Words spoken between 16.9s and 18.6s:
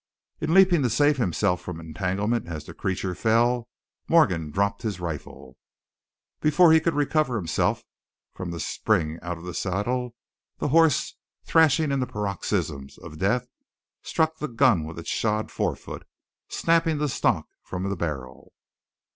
the stock from the barrel.